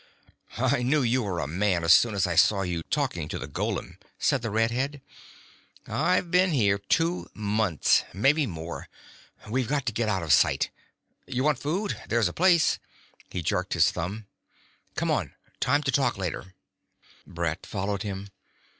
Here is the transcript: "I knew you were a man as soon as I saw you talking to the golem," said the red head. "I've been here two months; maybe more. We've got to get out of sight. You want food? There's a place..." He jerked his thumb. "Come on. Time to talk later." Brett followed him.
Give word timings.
"I 0.57 0.81
knew 0.81 1.03
you 1.03 1.21
were 1.21 1.39
a 1.39 1.45
man 1.45 1.83
as 1.83 1.93
soon 1.93 2.15
as 2.15 2.25
I 2.25 2.33
saw 2.33 2.63
you 2.63 2.81
talking 2.89 3.27
to 3.29 3.37
the 3.37 3.47
golem," 3.47 3.99
said 4.17 4.41
the 4.41 4.49
red 4.49 4.71
head. 4.71 4.99
"I've 5.85 6.31
been 6.31 6.49
here 6.53 6.79
two 6.79 7.29
months; 7.35 8.03
maybe 8.11 8.47
more. 8.47 8.89
We've 9.47 9.67
got 9.67 9.85
to 9.85 9.93
get 9.93 10.09
out 10.09 10.23
of 10.23 10.33
sight. 10.33 10.71
You 11.27 11.43
want 11.43 11.59
food? 11.59 12.01
There's 12.09 12.27
a 12.27 12.33
place..." 12.33 12.79
He 13.31 13.43
jerked 13.43 13.73
his 13.75 13.91
thumb. 13.91 14.25
"Come 14.95 15.11
on. 15.11 15.35
Time 15.59 15.83
to 15.83 15.91
talk 15.91 16.17
later." 16.17 16.55
Brett 17.27 17.67
followed 17.67 18.01
him. 18.01 18.29